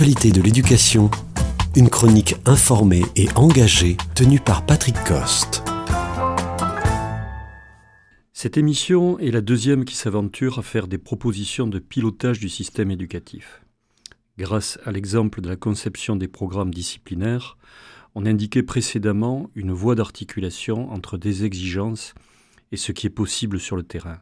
de 0.00 0.40
l'éducation, 0.40 1.10
une 1.74 1.90
chronique 1.90 2.36
informée 2.46 3.02
et 3.16 3.26
engagée 3.34 3.96
tenue 4.14 4.38
par 4.38 4.64
Patrick 4.64 4.94
Coste. 5.02 5.64
Cette 8.32 8.56
émission 8.56 9.18
est 9.18 9.32
la 9.32 9.40
deuxième 9.40 9.84
qui 9.84 9.96
s'aventure 9.96 10.60
à 10.60 10.62
faire 10.62 10.86
des 10.86 10.98
propositions 10.98 11.66
de 11.66 11.80
pilotage 11.80 12.38
du 12.38 12.48
système 12.48 12.92
éducatif. 12.92 13.64
Grâce 14.38 14.78
à 14.84 14.92
l'exemple 14.92 15.40
de 15.40 15.48
la 15.48 15.56
conception 15.56 16.14
des 16.14 16.28
programmes 16.28 16.72
disciplinaires, 16.72 17.58
on 18.14 18.24
indiquait 18.24 18.62
précédemment 18.62 19.50
une 19.56 19.72
voie 19.72 19.96
d'articulation 19.96 20.92
entre 20.92 21.18
des 21.18 21.44
exigences 21.44 22.14
et 22.70 22.76
ce 22.76 22.92
qui 22.92 23.08
est 23.08 23.10
possible 23.10 23.58
sur 23.58 23.74
le 23.74 23.82
terrain. 23.82 24.20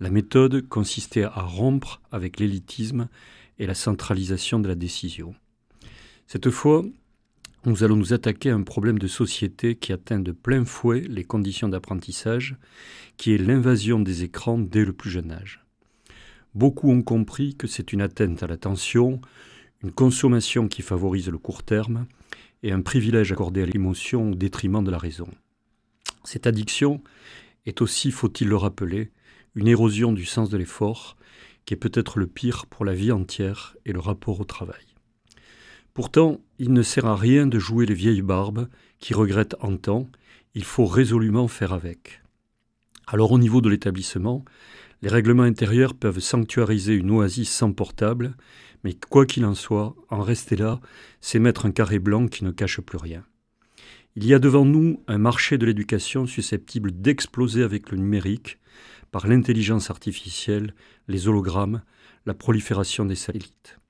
La 0.00 0.08
méthode 0.08 0.66
consistait 0.66 1.24
à 1.24 1.42
rompre 1.42 2.00
avec 2.10 2.40
l'élitisme 2.40 3.08
et 3.58 3.66
la 3.66 3.74
centralisation 3.74 4.58
de 4.58 4.68
la 4.68 4.74
décision. 4.74 5.34
Cette 6.26 6.50
fois, 6.50 6.84
nous 7.66 7.82
allons 7.82 7.96
nous 7.96 8.12
attaquer 8.12 8.50
à 8.50 8.54
un 8.54 8.62
problème 8.62 8.98
de 8.98 9.06
société 9.06 9.76
qui 9.76 9.92
atteint 9.92 10.20
de 10.20 10.32
plein 10.32 10.64
fouet 10.64 11.00
les 11.00 11.24
conditions 11.24 11.68
d'apprentissage, 11.68 12.56
qui 13.16 13.32
est 13.32 13.38
l'invasion 13.38 14.00
des 14.00 14.22
écrans 14.22 14.58
dès 14.58 14.84
le 14.84 14.92
plus 14.92 15.10
jeune 15.10 15.32
âge. 15.32 15.64
Beaucoup 16.54 16.90
ont 16.90 17.02
compris 17.02 17.54
que 17.54 17.66
c'est 17.66 17.92
une 17.92 18.02
atteinte 18.02 18.42
à 18.42 18.46
l'attention, 18.46 19.20
une 19.82 19.92
consommation 19.92 20.68
qui 20.68 20.82
favorise 20.82 21.28
le 21.28 21.38
court 21.38 21.62
terme 21.62 22.06
et 22.62 22.72
un 22.72 22.80
privilège 22.80 23.32
accordé 23.32 23.62
à 23.62 23.66
l'émotion 23.66 24.30
au 24.30 24.34
détriment 24.34 24.84
de 24.84 24.90
la 24.90 24.98
raison. 24.98 25.28
Cette 26.22 26.46
addiction 26.46 27.02
est 27.66 27.82
aussi, 27.82 28.10
faut-il 28.10 28.48
le 28.48 28.56
rappeler, 28.56 29.10
une 29.54 29.68
érosion 29.68 30.12
du 30.12 30.24
sens 30.24 30.50
de 30.50 30.56
l'effort, 30.56 31.16
qui 31.64 31.74
est 31.74 31.78
peut-être 31.78 32.18
le 32.18 32.26
pire 32.26 32.66
pour 32.66 32.84
la 32.84 32.94
vie 32.94 33.12
entière 33.12 33.76
et 33.84 33.92
le 33.92 34.00
rapport 34.00 34.40
au 34.40 34.44
travail. 34.44 34.84
Pourtant, 35.92 36.40
il 36.58 36.72
ne 36.72 36.82
sert 36.82 37.06
à 37.06 37.16
rien 37.16 37.46
de 37.46 37.58
jouer 37.58 37.86
les 37.86 37.94
vieilles 37.94 38.22
barbes 38.22 38.68
qui 38.98 39.14
regrettent 39.14 39.56
en 39.60 39.76
temps, 39.76 40.08
il 40.54 40.64
faut 40.64 40.86
résolument 40.86 41.48
faire 41.48 41.72
avec. 41.72 42.22
Alors 43.06 43.32
au 43.32 43.38
niveau 43.38 43.60
de 43.60 43.68
l'établissement, 43.68 44.44
les 45.02 45.08
règlements 45.08 45.42
intérieurs 45.42 45.94
peuvent 45.94 46.20
sanctuariser 46.20 46.94
une 46.94 47.10
oasis 47.10 47.50
sans 47.50 47.72
portable, 47.72 48.36
mais 48.82 48.94
quoi 48.94 49.26
qu'il 49.26 49.44
en 49.44 49.54
soit, 49.54 49.94
en 50.10 50.20
rester 50.20 50.56
là, 50.56 50.80
c'est 51.20 51.38
mettre 51.38 51.66
un 51.66 51.70
carré 51.70 51.98
blanc 51.98 52.26
qui 52.26 52.44
ne 52.44 52.50
cache 52.50 52.80
plus 52.80 52.98
rien. 52.98 53.24
Il 54.16 54.26
y 54.26 54.32
a 54.32 54.38
devant 54.38 54.64
nous 54.64 55.02
un 55.08 55.18
marché 55.18 55.58
de 55.58 55.66
l'éducation 55.66 56.24
susceptible 56.26 56.92
d'exploser 56.92 57.64
avec 57.64 57.90
le 57.90 57.98
numérique, 57.98 58.58
par 59.10 59.26
l'intelligence 59.26 59.90
artificielle, 59.90 60.72
les 61.08 61.26
hologrammes, 61.26 61.82
la 62.24 62.34
prolifération 62.34 63.04
des 63.04 63.16
satellites. 63.16 63.80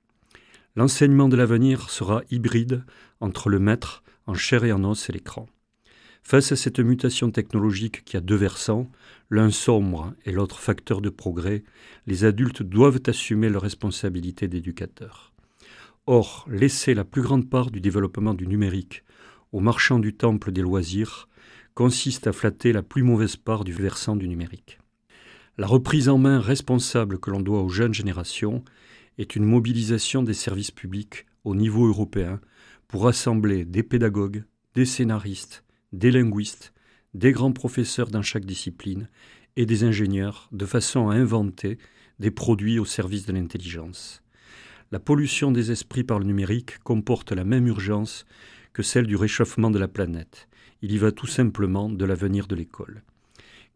L'enseignement 0.75 1.29
de 1.29 1.35
l'avenir 1.35 1.91
sera 1.91 2.23
hybride 2.31 2.83
entre 3.19 3.49
le 3.49 3.59
maître 3.59 4.03
en 4.25 4.33
chair 4.33 4.65
et 4.65 4.71
en 4.71 4.83
os 4.83 5.09
et 5.09 5.13
l'écran. 5.13 5.47
Face 6.23 6.51
à 6.51 6.55
cette 6.55 6.79
mutation 6.79 7.29
technologique 7.29 8.03
qui 8.03 8.17
a 8.17 8.19
deux 8.21 8.35
versants, 8.35 8.89
l'un 9.29 9.51
sombre 9.51 10.15
et 10.25 10.31
l'autre 10.31 10.59
facteur 10.59 11.01
de 11.01 11.09
progrès, 11.11 11.63
les 12.07 12.25
adultes 12.25 12.63
doivent 12.63 13.01
assumer 13.05 13.49
leur 13.49 13.61
responsabilité 13.61 14.47
d'éducateurs. 14.47 15.33
Or, 16.07 16.47
laisser 16.49 16.95
la 16.95 17.05
plus 17.05 17.21
grande 17.21 17.47
part 17.47 17.69
du 17.69 17.79
développement 17.79 18.33
du 18.33 18.47
numérique 18.47 19.03
aux 19.55 19.61
marchands 19.61 19.99
du 19.99 20.13
temple 20.13 20.51
des 20.51 20.61
loisirs 20.61 21.29
consiste 21.75 22.27
à 22.27 22.33
flatter 22.33 22.73
la 22.73 22.83
plus 22.83 23.03
mauvaise 23.03 23.37
part 23.37 23.63
du 23.63 23.71
versant 23.71 24.17
du 24.17 24.27
numérique. 24.27 24.79
La 25.57 25.65
reprise 25.65 26.09
en 26.09 26.17
main 26.17 26.41
responsable 26.41 27.19
que 27.19 27.31
l'on 27.31 27.39
doit 27.39 27.61
aux 27.61 27.69
jeunes 27.69 27.93
générations 27.93 28.65
est 29.17 29.37
une 29.37 29.45
mobilisation 29.45 30.23
des 30.23 30.33
services 30.33 30.71
publics 30.71 31.25
au 31.45 31.55
niveau 31.55 31.87
européen 31.87 32.41
pour 32.89 33.03
rassembler 33.03 33.63
des 33.63 33.81
pédagogues, 33.81 34.43
des 34.73 34.83
scénaristes, 34.83 35.63
des 35.93 36.11
linguistes, 36.11 36.73
des 37.13 37.31
grands 37.31 37.53
professeurs 37.53 38.09
dans 38.09 38.23
chaque 38.23 38.43
discipline 38.43 39.07
et 39.55 39.65
des 39.65 39.85
ingénieurs 39.85 40.49
de 40.51 40.65
façon 40.65 41.07
à 41.07 41.15
inventer 41.15 41.77
des 42.19 42.29
produits 42.29 42.77
au 42.77 42.83
service 42.83 43.25
de 43.25 43.31
l'intelligence. 43.31 44.21
La 44.91 44.99
pollution 44.99 45.53
des 45.53 45.71
esprits 45.71 46.03
par 46.03 46.19
le 46.19 46.25
numérique 46.25 46.77
comporte 46.79 47.31
la 47.31 47.45
même 47.45 47.67
urgence 47.67 48.25
que 48.75 48.83
celle 48.83 49.07
du 49.07 49.15
réchauffement 49.15 49.71
de 49.71 49.79
la 49.79 49.87
planète. 49.87 50.49
Il 50.81 50.91
y 50.91 50.97
va 50.97 51.13
tout 51.13 51.27
simplement 51.27 51.89
de 51.89 52.03
l'avenir 52.03 52.45
de 52.45 52.55
l'école. 52.55 53.03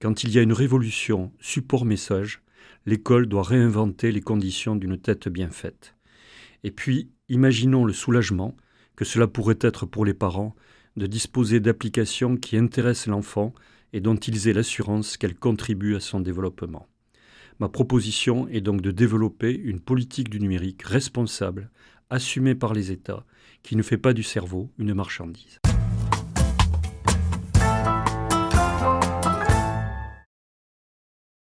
Quand 0.01 0.25
il 0.25 0.33
y 0.33 0.37
a 0.37 0.41
une 0.41 0.51
révolution 0.51 1.31
support-message, 1.39 2.41
l'école 2.85 3.27
doit 3.27 3.43
réinventer 3.43 4.11
les 4.11 4.19
conditions 4.19 4.75
d'une 4.75 4.97
tête 4.97 5.29
bien 5.29 5.51
faite. 5.51 5.95
Et 6.65 6.71
puis, 6.71 7.11
imaginons 7.29 7.85
le 7.85 7.93
soulagement 7.93 8.57
que 8.97 9.05
cela 9.05 9.27
pourrait 9.27 9.59
être 9.61 9.85
pour 9.85 10.03
les 10.03 10.13
parents 10.13 10.53
de 10.97 11.07
disposer 11.07 11.61
d'applications 11.61 12.35
qui 12.35 12.57
intéressent 12.57 13.07
l'enfant 13.07 13.53
et 13.93 14.01
dont 14.01 14.17
ils 14.17 14.49
aient 14.49 14.53
l'assurance 14.53 15.15
qu'elles 15.15 15.39
contribuent 15.39 15.95
à 15.95 16.01
son 16.01 16.19
développement. 16.19 16.87
Ma 17.59 17.69
proposition 17.69 18.49
est 18.49 18.59
donc 18.59 18.81
de 18.81 18.91
développer 18.91 19.57
une 19.57 19.79
politique 19.79 20.29
du 20.29 20.41
numérique 20.41 20.83
responsable, 20.83 21.71
assumée 22.09 22.55
par 22.55 22.73
les 22.73 22.91
États, 22.91 23.23
qui 23.63 23.75
ne 23.75 23.83
fait 23.83 23.97
pas 23.97 24.13
du 24.13 24.23
cerveau 24.23 24.69
une 24.77 24.93
marchandise. 24.93 25.59